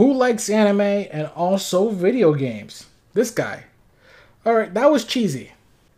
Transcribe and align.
Who 0.00 0.14
likes 0.14 0.48
anime 0.48 0.80
and 0.80 1.30
also 1.36 1.90
video 1.90 2.32
games? 2.32 2.86
This 3.12 3.30
guy. 3.30 3.64
Alright, 4.46 4.72
that 4.72 4.90
was 4.90 5.04
cheesy. 5.04 5.52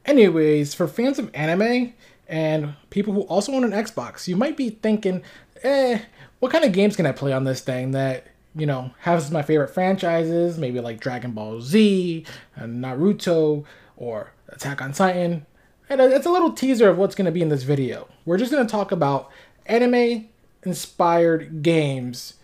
Anyways, 0.04 0.74
for 0.74 0.88
fans 0.88 1.21
of 1.21 1.30
anime 1.32 1.94
and 2.26 2.74
people 2.90 3.14
who 3.14 3.21
also 3.21 3.53
own 3.53 3.62
an 3.62 3.71
Xbox, 3.71 4.26
you 4.26 4.35
might 4.35 4.56
be 4.56 4.71
thinking, 4.71 5.22
eh, 5.62 6.00
what 6.40 6.50
kind 6.50 6.64
of 6.64 6.72
games 6.72 6.96
can 6.96 7.06
I 7.06 7.12
play 7.12 7.32
on 7.32 7.44
this 7.44 7.60
thing 7.60 7.92
that, 7.92 8.26
you 8.56 8.67
know, 8.67 8.90
has 8.99 9.30
my 9.30 9.42
favorite 9.42 9.72
franchises, 9.72 10.58
maybe 10.58 10.80
like 10.80 10.98
Dragon 10.98 11.30
Ball 11.30 11.60
Z, 11.60 12.26
and 12.56 12.82
Naruto, 12.82 13.64
or 13.96 14.32
Attack 14.48 14.82
on 14.82 14.92
Titan. 14.94 15.46
And 15.88 16.00
it's 16.00 16.27
a 16.27 16.32
little 16.32 16.50
teaser 16.50 16.88
of 16.88 16.98
what's 16.98 17.14
going 17.14 17.27
to 17.27 17.30
be 17.30 17.41
in 17.41 17.50
this 17.50 17.62
video. 17.62 18.08
We're 18.24 18.38
just 18.38 18.50
going 18.50 18.66
to 18.66 18.72
talk 18.72 18.91
about 18.91 19.30
anime 19.66 20.27
inspired 20.64 21.62
games 21.62 22.34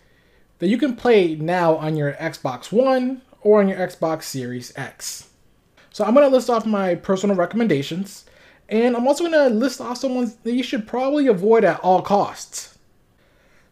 that 0.59 0.67
you 0.67 0.77
can 0.77 0.95
play 0.95 1.35
now 1.35 1.75
on 1.75 1.97
your 1.97 2.13
Xbox 2.13 2.71
One 2.71 3.21
or 3.41 3.61
on 3.61 3.67
your 3.69 3.77
Xbox 3.77 4.23
Series 4.23 4.71
X. 4.77 5.29
So 5.91 6.03
I'm 6.03 6.13
going 6.13 6.29
to 6.29 6.33
list 6.33 6.49
off 6.49 6.65
my 6.65 6.95
personal 6.95 7.35
recommendations, 7.35 8.25
and 8.67 8.95
I'm 8.95 9.07
also 9.07 9.25
going 9.25 9.49
to 9.49 9.55
list 9.55 9.81
off 9.81 9.97
some 9.97 10.15
ones 10.15 10.35
that 10.35 10.53
you 10.53 10.63
should 10.63 10.87
probably 10.87 11.27
avoid 11.27 11.63
at 11.63 11.79
all 11.79 12.01
costs. 12.01 12.77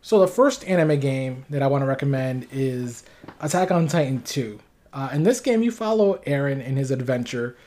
So 0.01 0.19
the 0.19 0.27
first 0.27 0.65
anime 0.65 0.99
game 0.99 1.45
that 1.49 1.61
I 1.61 1.67
want 1.67 1.81
to 1.81 1.85
recommend 1.85 2.47
is 2.51 3.03
Attack 3.41 3.71
on 3.71 3.87
Titan 3.87 4.21
2. 4.21 4.59
Uh, 4.93 5.09
in 5.11 5.23
this 5.23 5.41
game, 5.41 5.61
you 5.61 5.71
follow 5.71 6.17
Eren 6.25 6.63
in 6.63 6.77
his 6.77 6.91
adventure 6.91 7.57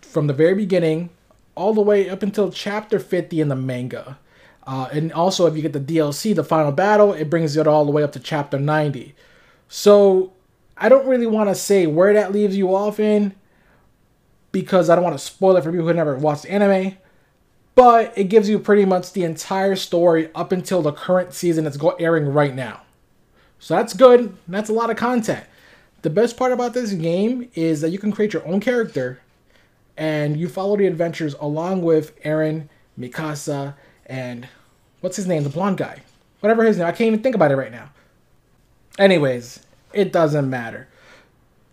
from 0.00 0.26
the 0.26 0.32
very 0.32 0.54
beginning 0.54 1.10
all 1.54 1.72
the 1.72 1.80
way 1.80 2.10
up 2.10 2.22
until 2.22 2.50
chapter 2.50 2.98
50 2.98 3.40
in 3.40 3.48
the 3.48 3.56
manga. 3.56 4.18
Uh, 4.66 4.88
and 4.92 5.12
also, 5.12 5.46
if 5.46 5.56
you 5.56 5.62
get 5.62 5.72
the 5.72 5.80
DLC, 5.80 6.34
the 6.34 6.44
final 6.44 6.72
battle, 6.72 7.12
it 7.12 7.28
brings 7.28 7.56
it 7.56 7.66
all 7.66 7.84
the 7.84 7.90
way 7.90 8.02
up 8.02 8.12
to 8.12 8.20
chapter 8.20 8.58
90. 8.58 9.14
So, 9.68 10.32
I 10.76 10.88
don't 10.88 11.06
really 11.06 11.26
want 11.26 11.50
to 11.50 11.54
say 11.54 11.86
where 11.86 12.14
that 12.14 12.32
leaves 12.32 12.56
you 12.56 12.74
off 12.74 12.98
in 12.98 13.34
because 14.52 14.88
I 14.88 14.94
don't 14.94 15.04
want 15.04 15.18
to 15.18 15.24
spoil 15.24 15.56
it 15.56 15.64
for 15.64 15.70
people 15.70 15.86
who 15.86 15.92
never 15.92 16.16
watched 16.16 16.46
anime. 16.46 16.96
But 17.74 18.16
it 18.16 18.24
gives 18.24 18.48
you 18.48 18.58
pretty 18.58 18.84
much 18.84 19.12
the 19.12 19.24
entire 19.24 19.74
story 19.74 20.30
up 20.34 20.52
until 20.52 20.80
the 20.80 20.92
current 20.92 21.34
season 21.34 21.64
that's 21.64 21.78
airing 21.98 22.28
right 22.28 22.54
now. 22.54 22.82
So 23.58 23.74
that's 23.74 23.94
good. 23.94 24.36
That's 24.46 24.70
a 24.70 24.72
lot 24.72 24.90
of 24.90 24.96
content. 24.96 25.44
The 26.02 26.10
best 26.10 26.36
part 26.36 26.52
about 26.52 26.74
this 26.74 26.92
game 26.92 27.50
is 27.54 27.80
that 27.80 27.90
you 27.90 27.98
can 27.98 28.12
create 28.12 28.32
your 28.32 28.46
own 28.46 28.60
character 28.60 29.20
and 29.96 30.36
you 30.36 30.48
follow 30.48 30.76
the 30.76 30.86
adventures 30.86 31.34
along 31.40 31.82
with 31.82 32.20
Eren, 32.22 32.68
Mikasa, 32.98 33.74
and 34.06 34.48
what's 35.00 35.16
his 35.16 35.26
name? 35.26 35.42
The 35.42 35.50
blonde 35.50 35.78
guy. 35.78 36.02
Whatever 36.40 36.64
his 36.64 36.78
name. 36.78 36.86
I 36.86 36.92
can't 36.92 37.08
even 37.08 37.22
think 37.22 37.34
about 37.34 37.50
it 37.50 37.56
right 37.56 37.72
now. 37.72 37.90
Anyways, 38.98 39.60
it 39.92 40.12
doesn't 40.12 40.48
matter. 40.48 40.88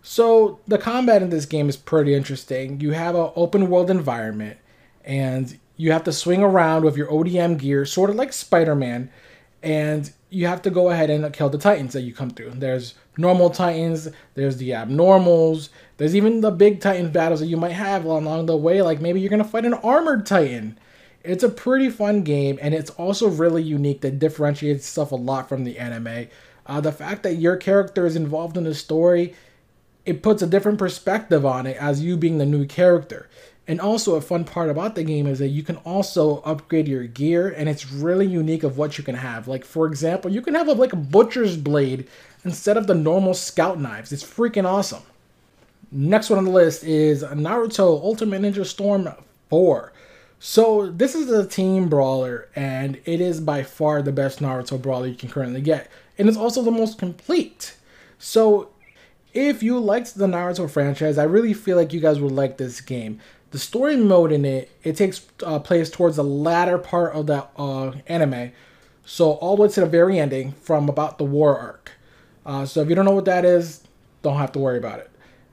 So 0.02 0.58
the 0.66 0.78
combat 0.78 1.22
in 1.22 1.30
this 1.30 1.46
game 1.46 1.68
is 1.68 1.76
pretty 1.76 2.14
interesting. 2.14 2.80
You 2.80 2.90
have 2.92 3.14
an 3.14 3.30
open 3.36 3.70
world 3.70 3.90
environment 3.90 4.58
and 5.04 5.58
you 5.76 5.92
have 5.92 6.04
to 6.04 6.12
swing 6.12 6.42
around 6.42 6.84
with 6.84 6.96
your 6.96 7.08
ODM 7.08 7.58
gear, 7.58 7.84
sort 7.84 8.10
of 8.10 8.16
like 8.16 8.32
Spider-Man, 8.32 9.10
and 9.62 10.12
you 10.30 10.46
have 10.46 10.62
to 10.62 10.70
go 10.70 10.90
ahead 10.90 11.10
and 11.10 11.32
kill 11.32 11.48
the 11.48 11.58
titans 11.58 11.92
that 11.92 12.02
you 12.02 12.14
come 12.14 12.30
through. 12.30 12.50
There's 12.50 12.94
normal 13.16 13.50
titans, 13.50 14.08
there's 14.34 14.56
the 14.56 14.70
abnormals, 14.70 15.68
there's 15.96 16.16
even 16.16 16.40
the 16.40 16.50
big 16.50 16.80
titan 16.80 17.10
battles 17.10 17.40
that 17.40 17.46
you 17.46 17.56
might 17.56 17.72
have 17.72 18.04
along 18.04 18.46
the 18.46 18.56
way, 18.56 18.82
like 18.82 19.00
maybe 19.00 19.20
you're 19.20 19.30
gonna 19.30 19.44
fight 19.44 19.64
an 19.64 19.74
armored 19.74 20.26
titan. 20.26 20.78
It's 21.24 21.44
a 21.44 21.48
pretty 21.48 21.88
fun 21.88 22.22
game, 22.22 22.58
and 22.60 22.74
it's 22.74 22.90
also 22.90 23.28
really 23.28 23.62
unique 23.62 24.00
that 24.00 24.18
differentiates 24.18 24.80
itself 24.80 25.12
a 25.12 25.16
lot 25.16 25.48
from 25.48 25.64
the 25.64 25.78
anime. 25.78 26.28
Uh, 26.66 26.80
the 26.80 26.92
fact 26.92 27.22
that 27.22 27.34
your 27.34 27.56
character 27.56 28.06
is 28.06 28.16
involved 28.16 28.56
in 28.56 28.64
the 28.64 28.74
story, 28.74 29.34
it 30.04 30.22
puts 30.22 30.42
a 30.42 30.46
different 30.46 30.78
perspective 30.78 31.46
on 31.46 31.66
it 31.66 31.76
as 31.76 32.02
you 32.02 32.16
being 32.16 32.38
the 32.38 32.46
new 32.46 32.66
character. 32.66 33.28
And 33.68 33.80
also 33.80 34.16
a 34.16 34.20
fun 34.20 34.44
part 34.44 34.70
about 34.70 34.96
the 34.96 35.04
game 35.04 35.26
is 35.26 35.38
that 35.38 35.48
you 35.48 35.62
can 35.62 35.76
also 35.78 36.38
upgrade 36.38 36.88
your 36.88 37.04
gear 37.04 37.48
and 37.48 37.68
it's 37.68 37.92
really 37.92 38.26
unique 38.26 38.64
of 38.64 38.76
what 38.76 38.98
you 38.98 39.04
can 39.04 39.14
have. 39.14 39.46
Like 39.46 39.64
for 39.64 39.86
example, 39.86 40.32
you 40.32 40.42
can 40.42 40.54
have 40.54 40.66
a, 40.66 40.72
like 40.72 40.92
a 40.92 40.96
butcher's 40.96 41.56
blade 41.56 42.08
instead 42.44 42.76
of 42.76 42.88
the 42.88 42.94
normal 42.94 43.34
scout 43.34 43.78
knives. 43.78 44.12
It's 44.12 44.24
freaking 44.24 44.64
awesome. 44.64 45.04
Next 45.92 46.28
one 46.28 46.38
on 46.38 46.44
the 46.44 46.50
list 46.50 46.82
is 46.82 47.22
Naruto 47.22 48.02
Ultimate 48.02 48.42
Ninja 48.42 48.66
Storm 48.66 49.08
4. 49.48 49.92
So 50.44 50.90
this 50.90 51.14
is 51.14 51.30
a 51.30 51.46
team 51.46 51.88
brawler, 51.88 52.48
and 52.56 53.00
it 53.04 53.20
is 53.20 53.40
by 53.40 53.62
far 53.62 54.02
the 54.02 54.10
best 54.10 54.40
Naruto 54.40 54.82
brawler 54.82 55.06
you 55.06 55.14
can 55.14 55.28
currently 55.28 55.60
get, 55.60 55.88
and 56.18 56.28
it's 56.28 56.36
also 56.36 56.62
the 56.62 56.72
most 56.72 56.98
complete. 56.98 57.76
So 58.18 58.70
if 59.32 59.62
you 59.62 59.78
liked 59.78 60.16
the 60.16 60.26
Naruto 60.26 60.68
franchise, 60.68 61.16
I 61.16 61.22
really 61.22 61.54
feel 61.54 61.76
like 61.76 61.92
you 61.92 62.00
guys 62.00 62.18
would 62.18 62.32
like 62.32 62.58
this 62.58 62.80
game. 62.80 63.20
The 63.52 63.58
story 63.60 63.96
mode 63.96 64.32
in 64.32 64.44
it, 64.44 64.68
it 64.82 64.96
takes 64.96 65.24
uh, 65.46 65.60
place 65.60 65.88
towards 65.88 66.16
the 66.16 66.24
latter 66.24 66.76
part 66.76 67.14
of 67.14 67.28
the 67.28 67.46
uh, 67.56 67.92
anime, 68.08 68.50
so 69.04 69.34
all 69.34 69.54
the 69.54 69.62
way 69.62 69.68
to 69.68 69.82
the 69.82 69.86
very 69.86 70.18
ending 70.18 70.54
from 70.54 70.88
about 70.88 71.18
the 71.18 71.24
war 71.24 71.56
arc. 71.56 71.92
Uh, 72.44 72.66
so 72.66 72.80
if 72.80 72.88
you 72.88 72.96
don't 72.96 73.04
know 73.04 73.12
what 73.12 73.26
that 73.26 73.44
is, 73.44 73.84
don't 74.22 74.38
have 74.38 74.50
to 74.50 74.58
worry 74.58 74.78
about 74.78 74.98
it. 74.98 75.10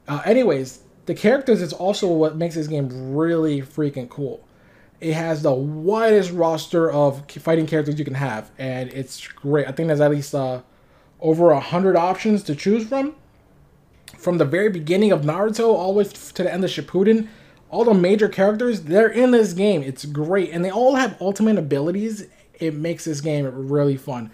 Uh, 0.07 0.23
anyways, 0.25 0.79
the 1.05 1.13
characters 1.13 1.61
is 1.61 1.73
also 1.73 2.07
what 2.07 2.35
makes 2.35 2.55
this 2.55 2.65
game 2.65 3.15
really 3.15 3.61
freaking 3.61 4.09
cool. 4.09 4.43
It 5.01 5.13
has 5.13 5.41
the 5.43 5.53
widest 5.53 6.31
roster 6.31 6.91
of 6.91 7.29
fighting 7.31 7.67
characters 7.67 7.97
you 7.97 8.05
can 8.05 8.15
have, 8.15 8.51
and 8.57 8.91
it's 8.91 9.27
great. 9.27 9.67
I 9.67 9.71
think 9.71 9.87
there's 9.87 10.01
at 10.01 10.11
least 10.11 10.35
uh, 10.35 10.61
over 11.21 11.51
a 11.51 11.59
hundred 11.59 11.95
options 11.95 12.43
to 12.43 12.55
choose 12.55 12.87
from. 12.87 13.15
From 14.17 14.37
the 14.37 14.45
very 14.45 14.69
beginning 14.69 15.11
of 15.11 15.21
Naruto 15.21 15.67
all 15.69 15.93
the 15.93 15.99
way 15.99 16.03
to 16.03 16.43
the 16.43 16.51
end 16.51 16.63
of 16.65 16.69
Shippuden, 16.69 17.29
all 17.69 17.85
the 17.85 17.93
major 17.93 18.27
characters 18.27 18.81
they're 18.81 19.09
in 19.09 19.31
this 19.31 19.53
game. 19.53 19.83
It's 19.83 20.03
great, 20.03 20.51
and 20.51 20.65
they 20.65 20.71
all 20.71 20.95
have 20.95 21.15
ultimate 21.21 21.57
abilities. 21.57 22.27
It 22.55 22.73
makes 22.73 23.05
this 23.05 23.21
game 23.21 23.49
really 23.69 23.95
fun. 23.95 24.31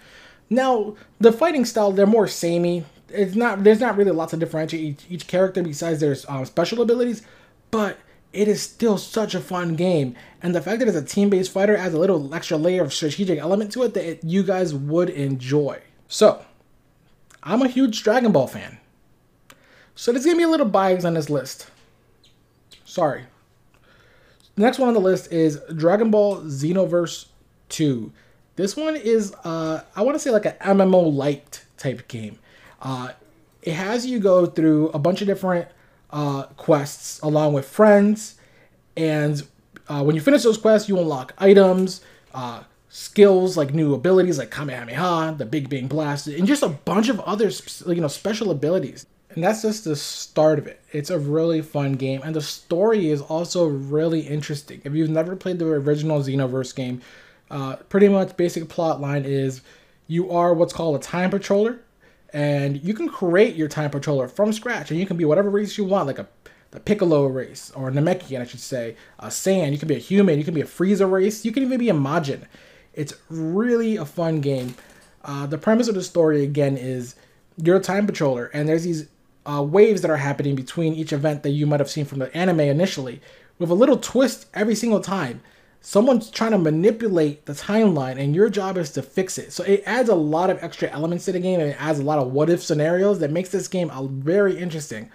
Now, 0.50 0.96
the 1.20 1.32
fighting 1.32 1.64
style 1.64 1.92
they're 1.92 2.06
more 2.06 2.26
samey. 2.26 2.84
It's 3.08 3.36
not 3.36 3.62
there's 3.62 3.80
not 3.80 3.96
really 3.96 4.10
lots 4.10 4.32
of 4.32 4.40
differentiate 4.40 4.82
each, 4.82 5.06
each 5.08 5.26
character 5.28 5.62
besides 5.62 6.00
their 6.00 6.16
um, 6.28 6.44
special 6.44 6.82
abilities, 6.82 7.22
but 7.70 7.98
it 8.32 8.48
is 8.48 8.62
still 8.62 8.98
such 8.98 9.34
a 9.34 9.40
fun 9.40 9.76
game. 9.76 10.14
And 10.42 10.54
the 10.54 10.60
fact 10.60 10.80
that 10.80 10.88
it's 10.88 10.96
a 10.96 11.02
team 11.02 11.30
based 11.30 11.52
fighter 11.52 11.76
adds 11.76 11.94
a 11.94 11.98
little 11.98 12.34
extra 12.34 12.56
layer 12.56 12.82
of 12.82 12.92
strategic 12.92 13.38
element 13.38 13.72
to 13.72 13.82
it 13.84 13.94
that 13.94 14.08
it, 14.08 14.24
you 14.24 14.42
guys 14.42 14.74
would 14.74 15.10
enjoy. 15.10 15.80
So, 16.08 16.44
I'm 17.42 17.62
a 17.62 17.68
huge 17.68 18.02
Dragon 18.02 18.32
Ball 18.32 18.46
fan. 18.46 18.78
So 19.94 20.12
there's 20.12 20.24
gonna 20.24 20.36
be 20.36 20.42
a 20.42 20.48
little 20.48 20.66
bias 20.66 21.04
on 21.04 21.14
this 21.14 21.30
list. 21.30 21.70
Sorry. 22.84 23.24
The 24.56 24.62
next 24.62 24.78
one 24.78 24.88
on 24.88 24.94
the 24.94 25.00
list 25.00 25.32
is 25.32 25.60
Dragon 25.74 26.10
Ball 26.10 26.40
Xenoverse 26.42 27.26
2. 27.68 28.12
This 28.56 28.76
one 28.76 28.96
is, 28.96 29.34
uh, 29.44 29.82
I 29.94 30.02
want 30.02 30.14
to 30.14 30.18
say, 30.18 30.30
like 30.30 30.46
an 30.46 30.54
MMO 30.60 31.14
light 31.14 31.64
type 31.76 32.08
game. 32.08 32.38
Uh, 32.80 33.10
it 33.62 33.74
has 33.74 34.06
you 34.06 34.18
go 34.18 34.46
through 34.46 34.88
a 34.90 34.98
bunch 34.98 35.20
of 35.20 35.26
different 35.26 35.68
uh, 36.16 36.44
quests 36.56 37.20
along 37.20 37.52
with 37.52 37.68
friends. 37.68 38.36
And 38.96 39.42
uh, 39.86 40.02
when 40.02 40.16
you 40.16 40.22
finish 40.22 40.44
those 40.44 40.56
quests, 40.56 40.88
you 40.88 40.98
unlock 40.98 41.34
items, 41.36 42.00
uh, 42.32 42.62
skills 42.88 43.58
like 43.58 43.74
new 43.74 43.92
abilities 43.92 44.38
like 44.38 44.50
Kamehameha, 44.50 45.34
the 45.36 45.44
Big 45.44 45.68
Bang 45.68 45.88
Blast, 45.88 46.26
and 46.26 46.46
just 46.46 46.62
a 46.62 46.70
bunch 46.70 47.10
of 47.10 47.20
other 47.20 47.50
you 47.86 48.00
know 48.00 48.08
special 48.08 48.50
abilities. 48.50 49.04
And 49.28 49.44
that's 49.44 49.60
just 49.60 49.84
the 49.84 49.94
start 49.94 50.58
of 50.58 50.66
it. 50.66 50.80
It's 50.90 51.10
a 51.10 51.18
really 51.18 51.60
fun 51.60 51.92
game, 51.92 52.22
and 52.24 52.34
the 52.34 52.40
story 52.40 53.10
is 53.10 53.20
also 53.20 53.66
really 53.66 54.20
interesting. 54.20 54.80
If 54.84 54.94
you've 54.94 55.10
never 55.10 55.36
played 55.36 55.58
the 55.58 55.66
original 55.66 56.22
Xenoverse 56.22 56.74
game, 56.74 57.02
uh, 57.50 57.76
pretty 57.90 58.08
much 58.08 58.34
basic 58.38 58.70
plot 58.70 59.02
line 59.02 59.26
is 59.26 59.60
you 60.06 60.30
are 60.30 60.54
what's 60.54 60.72
called 60.72 60.96
a 60.96 60.98
time 60.98 61.30
patroller 61.30 61.80
and 62.36 62.84
you 62.84 62.92
can 62.92 63.08
create 63.08 63.56
your 63.56 63.66
time 63.66 63.90
patroller 63.90 64.30
from 64.30 64.52
scratch 64.52 64.90
and 64.90 65.00
you 65.00 65.06
can 65.06 65.16
be 65.16 65.24
whatever 65.24 65.48
race 65.48 65.78
you 65.78 65.84
want 65.84 66.06
like 66.06 66.18
a 66.18 66.28
Piccolo 66.84 67.26
race 67.26 67.72
or 67.74 67.90
Namekian 67.90 68.42
I 68.42 68.44
should 68.44 68.60
say 68.60 68.96
a 69.18 69.28
Saiyan 69.28 69.72
you 69.72 69.78
can 69.78 69.88
be 69.88 69.96
a 69.96 69.98
human 69.98 70.36
you 70.36 70.44
can 70.44 70.52
be 70.52 70.60
a 70.60 70.66
Frieza 70.66 71.10
race 71.10 71.42
you 71.46 71.50
can 71.50 71.62
even 71.62 71.78
be 71.78 71.88
a 71.88 71.94
Majin. 71.94 72.44
It's 72.92 73.14
really 73.30 73.96
a 73.96 74.04
fun 74.04 74.42
game. 74.42 74.74
Uh, 75.24 75.46
the 75.46 75.56
premise 75.56 75.88
of 75.88 75.94
the 75.94 76.02
story 76.02 76.44
again 76.44 76.76
is 76.76 77.14
you're 77.56 77.78
a 77.78 77.80
time 77.80 78.06
patroller 78.06 78.50
and 78.52 78.68
there's 78.68 78.84
these 78.84 79.08
uh, 79.46 79.62
waves 79.62 80.02
that 80.02 80.10
are 80.10 80.18
happening 80.18 80.54
between 80.54 80.92
each 80.92 81.14
event 81.14 81.42
that 81.42 81.50
you 81.50 81.66
might 81.66 81.80
have 81.80 81.90
seen 81.90 82.04
from 82.04 82.18
the 82.18 82.36
anime 82.36 82.60
initially 82.60 83.22
with 83.58 83.70
a 83.70 83.74
little 83.74 83.96
twist 83.96 84.44
every 84.52 84.74
single 84.74 85.00
time 85.00 85.40
someone's 85.86 86.28
trying 86.32 86.50
to 86.50 86.58
manipulate 86.58 87.46
the 87.46 87.52
timeline 87.52 88.18
and 88.18 88.34
your 88.34 88.50
job 88.50 88.76
is 88.76 88.90
to 88.90 89.00
fix 89.00 89.38
it. 89.38 89.52
So 89.52 89.62
it 89.62 89.84
adds 89.86 90.08
a 90.08 90.16
lot 90.16 90.50
of 90.50 90.60
extra 90.60 90.90
elements 90.90 91.26
to 91.26 91.32
the 91.32 91.38
game 91.38 91.60
and 91.60 91.70
it 91.70 91.80
adds 91.80 92.00
a 92.00 92.02
lot 92.02 92.18
of 92.18 92.32
what 92.32 92.50
if 92.50 92.60
scenarios 92.60 93.20
that 93.20 93.30
makes 93.30 93.50
this 93.50 93.68
game 93.68 93.88
very 94.20 94.58
interesting. 94.58 95.12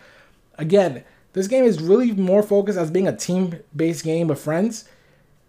Again, 0.57 1.03
this 1.33 1.49
game 1.49 1.65
is 1.65 1.81
really 1.81 2.13
more 2.13 2.41
focused 2.41 2.79
as 2.79 2.89
being 2.89 3.09
a 3.09 3.17
team 3.17 3.59
based 3.75 4.05
game 4.05 4.29
with 4.29 4.39
friends. 4.39 4.85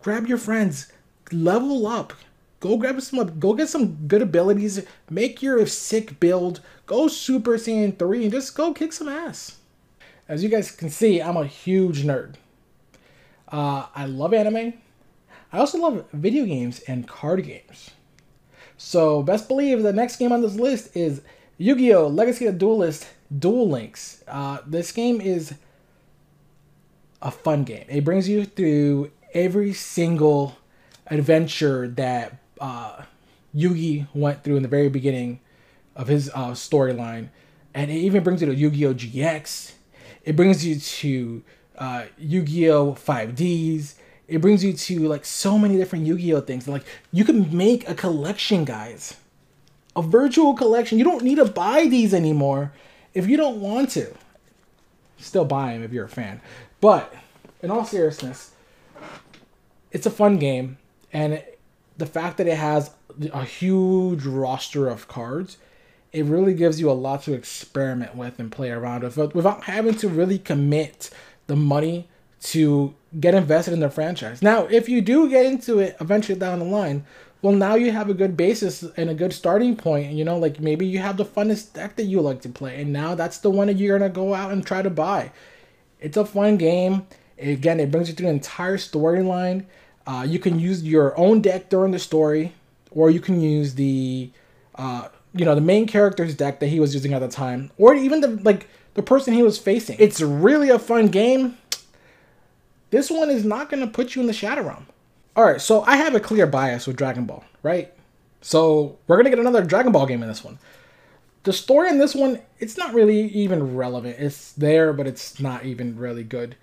Grab 0.02 0.26
your 0.26 0.38
friends, 0.38 0.92
level 1.30 1.86
up, 1.86 2.14
Go 2.58 2.76
grab 2.76 3.00
some, 3.00 3.38
go 3.38 3.54
get 3.54 3.69
some 3.69 4.06
good 4.08 4.22
abilities. 4.22 4.84
Make 5.08 5.40
your 5.40 5.64
sick 5.66 6.19
build. 6.19 6.60
Go 6.86 7.06
Super 7.06 7.58
Saiyan 7.58 7.96
3 7.96 8.24
and 8.24 8.32
just 8.32 8.56
go 8.56 8.72
kick 8.72 8.92
some 8.92 9.08
ass. 9.08 9.58
As 10.28 10.42
you 10.42 10.48
guys 10.48 10.72
can 10.72 10.90
see, 10.90 11.20
I'm 11.20 11.36
a 11.36 11.46
huge 11.46 12.02
nerd. 12.04 12.34
Uh, 13.48 13.86
I 13.94 14.06
love 14.06 14.32
anime. 14.32 14.74
I 15.52 15.58
also 15.58 15.78
love 15.78 16.06
video 16.12 16.46
games 16.46 16.81
and 16.81 17.06
card 17.06 17.44
games. 17.44 17.90
So 18.78 19.22
best 19.22 19.49
believe 19.49 19.82
the 19.82 19.93
next 19.93 20.16
game 20.16 20.32
on 20.32 20.40
this 20.40 20.54
list 20.54 20.96
is 20.96 21.20
Yu-Gi-Oh! 21.58 22.08
Legacy 22.08 22.46
of 22.46 22.58
Duelist 22.58 23.06
Duel 23.38 23.69
Links. 23.69 24.25
Uh, 24.26 24.58
this 24.66 24.93
game 24.93 25.20
is 25.20 25.54
a 27.20 27.31
fun 27.31 27.64
game. 27.64 27.84
It 27.88 28.02
brings 28.04 28.28
you 28.28 28.46
through 28.46 29.12
every 29.34 29.75
single 29.75 30.56
adventure 31.06 31.87
that 31.87 32.38
uh, 32.58 33.02
Yugi 33.55 34.08
went 34.14 34.43
through 34.43 34.56
in 34.56 34.62
the 34.62 34.69
very 34.69 34.88
beginning 34.88 35.40
of 35.94 36.08
his 36.08 36.31
uh, 36.31 36.52
storyline, 36.52 37.28
and 37.75 37.90
it 37.90 37.96
even 37.96 38.22
brings 38.22 38.40
you 38.40 38.46
to 38.46 38.55
Yu-Gi-Oh! 38.55 38.94
GX. 38.94 39.72
It 40.25 40.34
brings 40.34 40.64
you 40.64 40.81
to 40.81 41.43
uh, 41.76 42.05
Yu-Gi-Oh! 42.16 42.94
5Ds. 42.94 43.94
It 44.32 44.40
brings 44.40 44.64
you 44.64 44.73
to 44.73 45.08
like 45.08 45.25
so 45.25 45.58
many 45.58 45.76
different 45.76 46.06
Yu-Gi-Oh! 46.06 46.40
things. 46.40 46.67
Like 46.67 46.84
you 47.12 47.25
can 47.25 47.55
make 47.55 47.88
a 47.88 47.94
collection, 47.94 48.64
guys. 48.64 49.17
A 49.94 50.00
virtual 50.00 50.55
collection. 50.55 50.96
You 50.96 51.05
don't 51.05 51.23
need 51.23 51.34
to 51.34 51.44
buy 51.44 51.87
these 51.87 52.14
anymore 52.14 52.73
if 53.12 53.29
you 53.29 53.37
don't 53.37 53.61
want 53.61 53.90
to. 53.90 54.14
Still 55.19 55.44
buy 55.44 55.75
them 55.75 55.82
if 55.82 55.93
you're 55.93 56.06
a 56.06 56.08
fan. 56.08 56.40
But 56.81 57.14
in 57.62 57.70
all 57.70 57.84
seriousness, 57.84 58.52
it's 59.93 60.06
a 60.06 60.11
fun 60.11 60.38
game, 60.38 60.79
and 61.12 61.34
it, 61.34 61.61
the 61.99 62.06
fact 62.06 62.38
that 62.38 62.46
it 62.46 62.56
has 62.56 62.90
a 63.32 63.44
huge 63.44 64.25
roster 64.25 64.88
of 64.88 65.06
cards, 65.06 65.58
it 66.12 66.25
really 66.25 66.55
gives 66.55 66.81
you 66.81 66.90
a 66.90 66.93
lot 66.93 67.23
to 67.25 67.34
experiment 67.34 68.17
with 68.17 68.38
and 68.38 68.50
play 68.50 68.70
around 68.70 69.02
with 69.02 69.17
without 69.34 69.64
having 69.64 69.94
to 69.96 70.08
really 70.08 70.38
commit 70.38 71.11
the 71.46 71.56
money 71.56 72.08
to 72.43 72.94
get 73.21 73.35
invested 73.35 73.73
in 73.73 73.81
the 73.81 73.91
franchise. 73.91 74.43
Now, 74.43 74.67
if 74.67 74.89
you 74.89 75.00
do 75.00 75.29
get 75.29 75.47
into 75.47 75.79
it 75.79 75.97
eventually 76.00 76.39
down 76.39 76.59
the 76.59 76.65
line, 76.65 77.05
well, 77.41 77.53
now 77.53 77.75
you 77.75 77.91
have 77.91 78.09
a 78.09 78.15
good 78.15 78.37
basis 78.37 78.83
and 78.97 79.11
a 79.11 79.15
good 79.15 79.33
starting 79.33 79.77
point. 79.77 80.12
You 80.12 80.25
know, 80.25 80.39
like 80.39 80.61
maybe 80.61 80.87
you 80.87 81.00
have 81.00 81.17
the 81.17 81.25
funnest 81.25 81.75
deck 81.75 81.97
that 81.97 82.05
you 82.05 82.21
like 82.21 82.43
to 82.43 82.49
play, 82.49 82.81
and 82.81 82.93
now 82.93 83.15
that's 83.15 83.39
the 83.39 83.50
one 83.50 83.67
that 83.67 83.77
you're 83.77 83.99
gonna 83.99 84.11
go 84.11 84.35
out 84.35 84.53
and 84.53 84.65
try 84.65 84.83
to 84.83 84.91
buy. 84.91 85.33
It's 86.00 86.17
a 86.17 86.25
fun 86.25 86.56
game. 86.56 87.06
Again, 87.39 87.81
it 87.81 87.91
brings 87.91 88.09
you 88.09 88.15
through 88.15 88.27
the 88.27 88.33
entire 88.33 88.77
storyline. 88.77 89.67
Uh, 90.06 90.25
you 90.29 90.39
can 90.39 90.59
use 90.59 90.83
your 90.83 91.19
own 91.19 91.41
deck 91.41 91.69
during 91.69 91.93
the 91.93 91.99
story, 91.99 92.55
or 92.91 93.11
you 93.11 93.21
can 93.21 93.41
use 93.41 93.75
the, 93.75 94.31
uh, 94.77 95.09
you 95.35 95.44
know, 95.44 95.55
the 95.55 95.61
main 95.61 95.87
character's 95.87 96.35
deck 96.35 96.61
that 96.61 96.69
he 96.69 96.81
was 96.81 96.94
using 96.94 97.12
at 97.12 97.21
the 97.21 97.29
time, 97.29 97.71
or 97.79 97.94
even 97.94 98.21
the 98.21 98.29
like 98.43 98.69
the 98.94 99.03
person 99.03 99.35
he 99.35 99.43
was 99.43 99.59
facing. 99.59 99.97
It's 99.99 100.21
really 100.21 100.71
a 100.71 100.79
fun 100.79 101.09
game. 101.09 101.56
This 102.93 103.11
one 103.11 103.31
is 103.31 103.43
not 103.43 103.71
gonna 103.71 103.87
put 103.87 104.15
you 104.15 104.21
in 104.21 104.27
the 104.27 104.35
shadow 104.35 104.65
realm. 104.65 104.87
All 105.35 105.44
right, 105.44 105.62
so 105.62 105.81
I 105.85 105.97
have 105.97 106.15
a 106.15 106.21
clear 106.21 106.47
bias 106.47 106.87
with 106.87 106.97
Dragon 106.97 107.25
Ball, 107.25 107.43
right? 107.62 107.91
So 108.43 108.99
we're 109.06 109.17
gonna 109.17 109.31
get 109.31 109.39
another 109.39 109.65
Dragon 109.65 109.93
Ball 109.93 110.05
game 110.05 110.23
in 110.23 110.29
this 110.29 110.44
one. 110.44 110.59
The 111.44 111.55
story 111.55 111.89
in 111.89 111.97
this 111.97 112.15
one, 112.15 112.41
it's 112.59 112.77
not 112.77 112.93
really 112.93 113.29
even 113.29 113.75
relevant. 113.77 114.17
It's 114.19 114.53
there, 114.53 114.93
but 114.93 115.06
it's 115.06 115.41
not 115.41 115.65
even 115.65 115.97
really 115.97 116.23
good. 116.23 116.55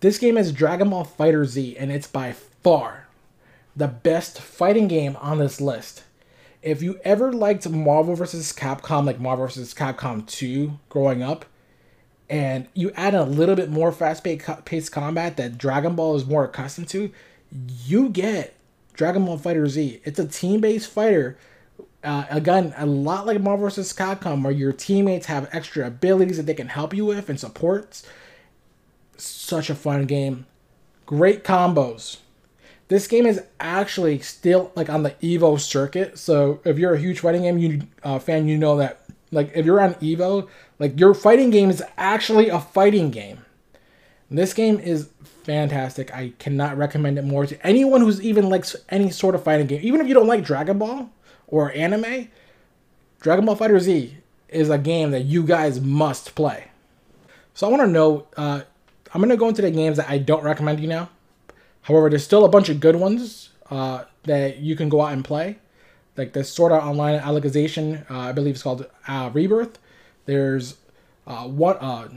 This 0.00 0.18
game 0.18 0.36
is 0.36 0.50
Dragon 0.50 0.90
Ball 0.90 1.06
FighterZ, 1.06 1.76
and 1.78 1.92
it's 1.92 2.08
by 2.08 2.32
far 2.32 3.06
the 3.76 3.86
best 3.86 4.40
fighting 4.40 4.88
game 4.88 5.16
on 5.20 5.38
this 5.38 5.60
list. 5.60 6.02
If 6.60 6.82
you 6.82 6.98
ever 7.04 7.32
liked 7.32 7.68
Marvel 7.68 8.16
vs. 8.16 8.52
Capcom, 8.52 9.06
like 9.06 9.20
Marvel 9.20 9.46
vs. 9.46 9.74
Capcom 9.74 10.26
2 10.26 10.80
growing 10.88 11.22
up, 11.22 11.44
and 12.30 12.68
you 12.74 12.92
add 12.94 13.12
a 13.12 13.24
little 13.24 13.56
bit 13.56 13.70
more 13.70 13.90
fast 13.90 14.22
paced 14.22 14.92
combat 14.92 15.36
that 15.36 15.58
Dragon 15.58 15.96
Ball 15.96 16.14
is 16.14 16.24
more 16.24 16.44
accustomed 16.44 16.88
to, 16.90 17.10
you 17.84 18.08
get 18.08 18.54
Dragon 18.94 19.24
Ball 19.24 19.36
FighterZ. 19.36 20.00
It's 20.04 20.20
a 20.20 20.28
team 20.28 20.60
based 20.60 20.88
fighter. 20.88 21.36
Uh, 22.04 22.24
again, 22.30 22.72
a 22.78 22.86
lot 22.86 23.26
like 23.26 23.40
Marvel 23.40 23.66
vs. 23.66 23.92
Capcom, 23.92 24.44
where 24.44 24.52
your 24.52 24.72
teammates 24.72 25.26
have 25.26 25.50
extra 25.52 25.86
abilities 25.86 26.36
that 26.36 26.46
they 26.46 26.54
can 26.54 26.68
help 26.68 26.94
you 26.94 27.04
with 27.04 27.28
and 27.28 27.38
supports. 27.38 28.06
Such 29.16 29.68
a 29.68 29.74
fun 29.74 30.06
game. 30.06 30.46
Great 31.06 31.42
combos. 31.42 32.18
This 32.86 33.08
game 33.08 33.26
is 33.26 33.42
actually 33.58 34.20
still 34.20 34.70
like 34.76 34.88
on 34.88 35.02
the 35.02 35.10
Evo 35.22 35.58
circuit. 35.58 36.16
So 36.16 36.60
if 36.64 36.78
you're 36.78 36.94
a 36.94 36.98
huge 36.98 37.20
fighting 37.20 37.42
game 37.42 37.58
you 37.58 37.82
uh, 38.04 38.20
fan, 38.20 38.46
you 38.46 38.56
know 38.56 38.76
that 38.76 39.04
like 39.30 39.52
if 39.54 39.64
you're 39.66 39.80
on 39.80 39.94
Evo, 39.94 40.48
like 40.78 40.98
your 40.98 41.14
fighting 41.14 41.50
game 41.50 41.70
is 41.70 41.82
actually 41.96 42.48
a 42.48 42.60
fighting 42.60 43.10
game. 43.10 43.44
This 44.30 44.54
game 44.54 44.78
is 44.78 45.08
fantastic. 45.44 46.14
I 46.14 46.32
cannot 46.38 46.78
recommend 46.78 47.18
it 47.18 47.24
more 47.24 47.46
to 47.46 47.66
anyone 47.66 48.00
who's 48.00 48.22
even 48.22 48.48
likes 48.48 48.76
any 48.88 49.10
sort 49.10 49.34
of 49.34 49.42
fighting 49.42 49.66
game. 49.66 49.80
Even 49.82 50.00
if 50.00 50.06
you 50.06 50.14
don't 50.14 50.28
like 50.28 50.44
Dragon 50.44 50.78
Ball 50.78 51.10
or 51.48 51.72
anime, 51.72 52.28
Dragon 53.20 53.44
Ball 53.44 53.56
FighterZ 53.56 54.12
is 54.48 54.70
a 54.70 54.78
game 54.78 55.10
that 55.10 55.24
you 55.24 55.42
guys 55.42 55.80
must 55.80 56.34
play. 56.34 56.68
So 57.54 57.66
I 57.66 57.70
want 57.70 57.82
to 57.82 57.88
know. 57.88 58.26
Uh, 58.36 58.62
I'm 59.12 59.20
gonna 59.20 59.36
go 59.36 59.48
into 59.48 59.62
the 59.62 59.70
games 59.70 59.96
that 59.96 60.08
I 60.08 60.18
don't 60.18 60.44
recommend 60.44 60.78
you 60.78 60.86
now. 60.86 61.10
However, 61.82 62.08
there's 62.08 62.24
still 62.24 62.44
a 62.44 62.48
bunch 62.48 62.68
of 62.68 62.78
good 62.78 62.96
ones 62.96 63.50
uh, 63.70 64.04
that 64.24 64.58
you 64.58 64.76
can 64.76 64.88
go 64.88 65.00
out 65.00 65.12
and 65.12 65.24
play. 65.24 65.58
Like 66.16 66.32
the 66.32 66.44
Sword 66.44 66.72
Art 66.72 66.84
Online 66.84 67.20
Alicization, 67.20 68.10
uh, 68.10 68.18
I 68.18 68.32
believe 68.32 68.54
it's 68.54 68.62
called 68.62 68.86
uh, 69.06 69.30
Rebirth. 69.32 69.78
There's 70.26 70.76
uh, 71.26 71.46
one 71.46 71.76
uh, 71.76 72.08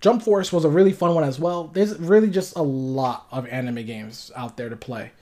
Jump 0.00 0.22
Force 0.22 0.52
was 0.52 0.64
a 0.64 0.68
really 0.68 0.92
fun 0.92 1.14
one 1.14 1.24
as 1.24 1.40
well. 1.40 1.68
There's 1.68 1.98
really 1.98 2.30
just 2.30 2.56
a 2.56 2.62
lot 2.62 3.26
of 3.32 3.46
anime 3.48 3.84
games 3.86 4.30
out 4.36 4.56
there 4.56 4.68
to 4.68 4.76
play. 4.76 5.12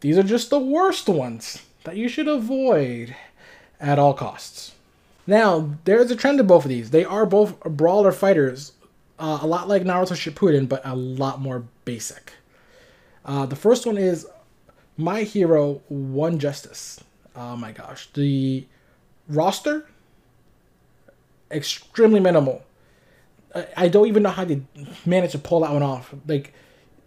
These 0.00 0.18
are 0.18 0.22
just 0.22 0.50
the 0.50 0.58
worst 0.58 1.08
ones 1.08 1.62
that 1.84 1.96
you 1.96 2.08
should 2.08 2.28
avoid 2.28 3.16
at 3.80 3.98
all 3.98 4.12
costs. 4.12 4.72
Now, 5.26 5.76
there's 5.84 6.10
a 6.10 6.16
trend 6.16 6.38
to 6.38 6.44
both 6.44 6.64
of 6.64 6.68
these. 6.68 6.90
They 6.90 7.04
are 7.04 7.24
both 7.24 7.58
brawler 7.60 8.12
fighters, 8.12 8.72
uh, 9.18 9.38
a 9.40 9.46
lot 9.46 9.68
like 9.68 9.82
Naruto 9.82 10.12
Shippuden, 10.12 10.68
but 10.68 10.82
a 10.84 10.94
lot 10.94 11.40
more 11.40 11.64
basic. 11.86 12.34
Uh, 13.24 13.46
the 13.46 13.56
first 13.56 13.86
one 13.86 13.96
is 13.96 14.26
My 14.96 15.22
Hero 15.22 15.80
One 15.88 16.38
Justice. 16.38 17.02
Oh 17.34 17.56
my 17.56 17.72
gosh. 17.72 18.08
The 18.12 18.66
roster, 19.28 19.86
extremely 21.50 22.20
minimal 22.20 22.62
I 23.76 23.88
don't 23.88 24.08
even 24.08 24.22
know 24.22 24.30
how 24.30 24.44
they 24.44 24.62
managed 25.06 25.32
to 25.32 25.38
pull 25.38 25.60
that 25.60 25.72
one 25.72 25.82
off. 25.82 26.12
Like, 26.26 26.52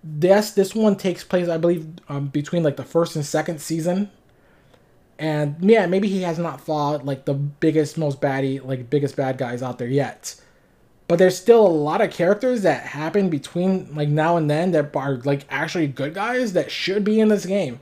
this 0.03 0.51
this 0.51 0.73
one 0.73 0.95
takes 0.95 1.23
place, 1.23 1.49
I 1.49 1.57
believe, 1.57 1.87
um, 2.07 2.27
between 2.27 2.63
like 2.63 2.77
the 2.77 2.85
first 2.85 3.15
and 3.15 3.25
second 3.25 3.59
season. 3.59 4.09
And 5.19 5.57
yeah, 5.59 5.87
maybe 5.87 6.07
he 6.07 6.21
has 6.21 6.37
not 6.37 6.61
fought 6.61 7.05
like 7.05 7.25
the 7.25 7.33
biggest, 7.33 7.97
most 7.97 8.21
baddie, 8.21 8.63
like 8.63 8.89
biggest 8.89 9.15
bad 9.15 9.37
guys 9.37 9.61
out 9.61 9.77
there 9.77 9.87
yet. 9.87 10.39
But 11.07 11.19
there's 11.19 11.37
still 11.37 11.65
a 11.65 11.69
lot 11.69 12.01
of 12.01 12.11
characters 12.11 12.63
that 12.63 12.87
happen 12.87 13.29
between 13.29 13.95
like 13.95 14.09
now 14.09 14.35
and 14.35 14.49
then 14.49 14.71
that 14.71 14.95
are 14.95 15.17
like 15.17 15.45
actually 15.49 15.87
good 15.87 16.13
guys 16.13 16.53
that 16.53 16.69
should 16.69 17.03
be 17.03 17.19
in 17.19 17.29
this 17.29 17.45
game. 17.45 17.79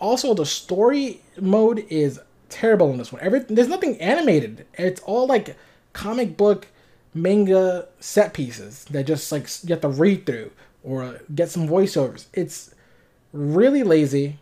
Also, 0.00 0.32
the 0.32 0.46
story 0.46 1.22
mode 1.40 1.84
is 1.88 2.20
terrible 2.48 2.90
in 2.90 2.98
this 2.98 3.12
one. 3.12 3.20
Every 3.20 3.40
there's 3.40 3.68
nothing 3.68 4.00
animated. 4.00 4.66
It's 4.74 5.00
all 5.02 5.26
like 5.26 5.56
comic 5.92 6.36
book 6.36 6.68
manga 7.14 7.88
set 7.98 8.32
pieces 8.32 8.84
that 8.86 9.06
just 9.06 9.32
like 9.32 9.48
you 9.64 9.70
have 9.70 9.80
to 9.80 9.88
read 9.88 10.24
through 10.24 10.52
or 10.84 11.20
get 11.34 11.50
some 11.50 11.68
voiceovers. 11.68 12.26
It's 12.32 12.74
really 13.32 13.82
lazy. 13.82 14.38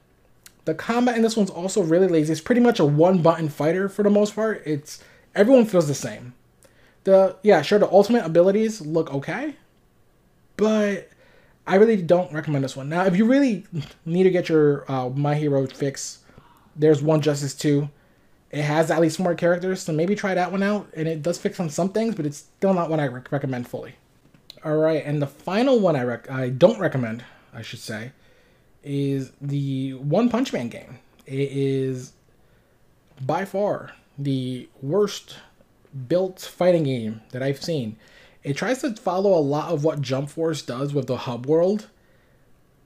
The 0.67 0.75
combat 0.75 1.17
in 1.17 1.23
this 1.23 1.37
one's 1.37 1.51
also 1.51 1.83
really 1.83 2.09
lazy. 2.09 2.33
It's 2.33 2.41
pretty 2.41 2.61
much 2.61 2.81
a 2.81 2.85
one 2.85 3.23
button 3.23 3.49
fighter 3.49 3.89
for 3.89 4.03
the 4.03 4.11
most 4.11 4.35
part. 4.35 4.63
It's 4.67 5.03
everyone 5.35 5.65
feels 5.65 5.89
the 5.89 5.95
same. 5.95 6.35
The 7.07 7.37
yeah, 7.43 7.63
sure 7.63 7.79
the 7.79 7.91
ultimate 7.91 8.27
abilities 8.27 8.81
look 8.81 9.15
okay, 9.15 9.55
but 10.57 11.09
I 11.67 11.77
really 11.77 12.03
don't 12.03 12.33
recommend 12.33 12.65
this 12.65 12.77
one. 12.77 12.89
Now, 12.89 13.05
if 13.05 13.17
you 13.17 13.27
really 13.27 13.65
need 14.05 14.25
to 14.25 14.31
get 14.31 14.49
your 14.49 14.91
uh, 14.91 15.09
My 15.11 15.37
Hero 15.37 15.67
fix, 15.69 16.19
there's 16.75 17.03
One 17.03 17.21
Justice 17.21 17.55
2 17.55 17.89
it 18.51 18.63
has 18.63 18.91
at 18.91 19.01
least 19.01 19.19
more 19.19 19.35
characters, 19.35 19.83
so 19.83 19.93
maybe 19.93 20.15
try 20.15 20.35
that 20.35 20.53
one 20.53 20.63
out. 20.63 20.89
And 20.95 21.09
it 21.09 21.23
does 21.23 21.39
fix 21.39 21.59
on 21.61 21.69
some 21.69 21.91
things, 21.91 22.15
but 22.15 22.27
it's 22.27 22.39
still 22.39 22.75
not 22.75 22.89
one 22.89 23.01
I 23.01 23.07
rec- 23.09 23.33
recommend 23.33 23.69
fully. 23.69 23.97
All 24.65 24.77
right, 24.77 25.05
and 25.05 25.21
the 25.21 25.27
final 25.27 25.79
one 25.79 25.97
I 25.97 26.03
rec- 26.03 26.31
I 26.31 26.49
don't 26.49 26.79
recommend, 26.79 27.25
I 27.53 27.63
should 27.63 27.81
say, 27.81 28.13
is 28.83 29.33
the 29.41 29.95
One 29.95 30.29
Punch 30.29 30.53
Man 30.53 30.69
game. 30.69 30.99
It 31.27 31.51
is 31.53 32.13
by 33.21 33.45
far 33.45 33.93
the 34.19 34.69
worst 34.81 35.37
built 36.09 36.41
fighting 36.41 36.85
game 36.85 37.23
that 37.31 37.43
I've 37.43 37.63
seen. 37.63 37.97
It 38.43 38.57
tries 38.57 38.81
to 38.83 38.95
follow 38.95 39.37
a 39.37 39.41
lot 39.41 39.73
of 39.73 39.83
what 39.83 40.01
Jump 40.01 40.31
Force 40.31 40.63
does 40.63 40.95
with 40.95 41.09
the 41.09 41.17
hub 41.17 41.47
world, 41.47 41.89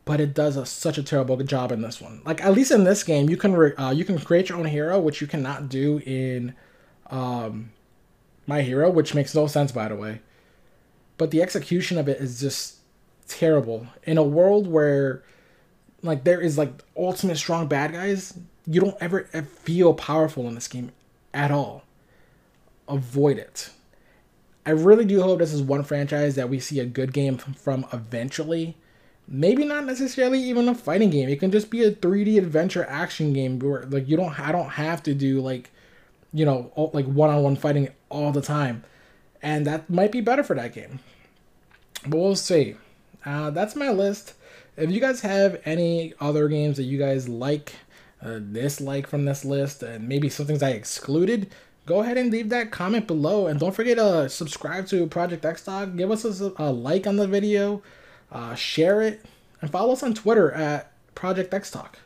but 0.04 0.20
it 0.20 0.34
does 0.34 0.56
a, 0.56 0.64
such 0.64 0.96
a 0.96 1.02
terrible 1.02 1.36
job 1.38 1.70
in 1.70 1.82
this 1.82 2.00
one. 2.00 2.22
Like 2.24 2.42
at 2.42 2.54
least 2.54 2.70
in 2.70 2.84
this 2.84 3.02
game, 3.02 3.28
you 3.28 3.36
can 3.36 3.54
re, 3.54 3.74
uh, 3.74 3.90
you 3.90 4.04
can 4.04 4.18
create 4.18 4.48
your 4.48 4.58
own 4.58 4.64
hero, 4.64 4.98
which 4.98 5.20
you 5.20 5.26
cannot 5.26 5.68
do 5.68 5.98
in 6.06 6.54
um, 7.10 7.72
My 8.46 8.62
Hero, 8.62 8.90
which 8.90 9.14
makes 9.14 9.34
no 9.34 9.46
sense 9.46 9.70
by 9.70 9.88
the 9.88 9.96
way. 9.96 10.20
But 11.18 11.30
the 11.30 11.42
execution 11.42 11.98
of 11.98 12.08
it 12.08 12.18
is 12.18 12.40
just 12.40 12.78
terrible 13.28 13.86
in 14.04 14.18
a 14.18 14.22
world 14.22 14.66
where 14.66 15.22
like 16.02 16.24
there 16.24 16.40
is 16.40 16.58
like 16.58 16.72
ultimate 16.96 17.36
strong 17.36 17.66
bad 17.66 17.92
guys. 17.92 18.38
You 18.66 18.80
don't 18.80 18.96
ever 19.00 19.24
feel 19.62 19.94
powerful 19.94 20.48
in 20.48 20.54
this 20.54 20.68
game 20.68 20.92
at 21.34 21.50
all. 21.50 21.84
Avoid 22.90 23.38
it. 23.38 23.70
I 24.66 24.72
really 24.72 25.06
do 25.06 25.22
hope 25.22 25.38
this 25.38 25.54
is 25.54 25.62
one 25.62 25.84
franchise 25.84 26.34
that 26.34 26.50
we 26.50 26.60
see 26.60 26.80
a 26.80 26.84
good 26.84 27.12
game 27.12 27.38
from 27.38 27.86
eventually 27.92 28.76
maybe 29.30 29.64
not 29.64 29.86
necessarily 29.86 30.42
even 30.42 30.68
a 30.68 30.74
fighting 30.74 31.08
game. 31.08 31.28
It 31.28 31.38
can 31.38 31.52
just 31.52 31.70
be 31.70 31.84
a 31.84 31.92
3D 31.92 32.36
adventure 32.36 32.84
action 32.84 33.32
game 33.32 33.60
where 33.60 33.86
like 33.86 34.08
you 34.08 34.16
don't 34.16 34.38
I 34.38 34.52
don't 34.52 34.70
have 34.70 35.02
to 35.04 35.14
do 35.14 35.40
like 35.40 35.70
you 36.32 36.44
know 36.44 36.72
all, 36.74 36.90
like 36.92 37.06
one-on-one 37.06 37.56
fighting 37.56 37.88
all 38.10 38.32
the 38.32 38.42
time. 38.42 38.84
And 39.42 39.66
that 39.66 39.88
might 39.88 40.12
be 40.12 40.20
better 40.20 40.42
for 40.42 40.54
that 40.56 40.74
game. 40.74 40.98
But 42.06 42.18
we'll 42.18 42.36
see. 42.36 42.76
Uh, 43.24 43.50
that's 43.50 43.76
my 43.76 43.90
list. 43.90 44.34
If 44.76 44.90
you 44.90 45.00
guys 45.00 45.20
have 45.22 45.60
any 45.64 46.12
other 46.20 46.48
games 46.48 46.76
that 46.76 46.82
you 46.84 46.98
guys 46.98 47.26
like, 47.28 47.72
uh, 48.22 48.38
dislike 48.38 49.06
from 49.06 49.24
this 49.24 49.44
list, 49.44 49.82
and 49.82 50.06
maybe 50.06 50.28
some 50.28 50.46
things 50.46 50.62
I 50.62 50.70
excluded, 50.70 51.50
go 51.90 52.02
ahead 52.02 52.16
and 52.16 52.30
leave 52.30 52.50
that 52.50 52.70
comment 52.70 53.08
below. 53.08 53.48
And 53.48 53.58
don't 53.58 53.74
forget 53.74 53.98
to 53.98 54.28
subscribe 54.28 54.86
to 54.86 55.08
Project 55.08 55.44
X 55.44 55.64
Talk. 55.64 55.96
Give 55.96 56.12
us 56.12 56.24
a, 56.24 56.52
a 56.56 56.70
like 56.70 57.04
on 57.04 57.16
the 57.16 57.26
video 57.26 57.82
uh, 58.30 58.54
share 58.54 59.02
it, 59.02 59.24
and 59.60 59.70
follow 59.70 59.92
us 59.92 60.02
on 60.04 60.14
Twitter 60.14 60.52
at 60.52 60.92
Project 61.16 61.52
X 61.52 61.68
Talk. 61.70 61.98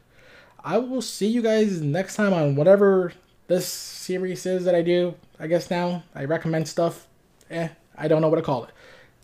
I 0.65 0.79
will 0.79 1.03
see 1.03 1.27
you 1.27 1.43
guys 1.43 1.83
next 1.83 2.17
time 2.17 2.33
on 2.33 2.57
whatever 2.57 3.13
this 3.47 3.69
series 3.69 4.47
is 4.47 4.65
that 4.65 4.75
I 4.75 4.81
do. 4.81 5.17
I 5.39 5.49
guess 5.49 5.71
now 5.71 6.05
I 6.15 6.25
recommend 6.25 6.67
stuff. 6.67 7.07
Eh, 7.51 7.69
I 7.99 8.09
don't 8.09 8.23
know 8.23 8.29
what 8.29 8.37
to 8.37 8.43
call 8.43 8.65
it. 8.65 8.71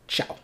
Ciao. 0.07 0.41